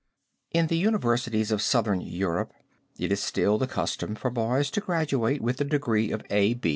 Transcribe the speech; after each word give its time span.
In 0.51 0.65
the 0.65 0.79
universities 0.79 1.51
of 1.51 1.61
Southern 1.61 2.01
Europe 2.01 2.53
it 2.97 3.11
is 3.11 3.21
still 3.21 3.59
the 3.59 3.67
custom 3.67 4.15
for 4.15 4.31
boys 4.31 4.71
to 4.71 4.81
graduate 4.81 5.41
with 5.41 5.57
the 5.57 5.63
degree 5.63 6.09
of 6.09 6.23
A. 6.31 6.59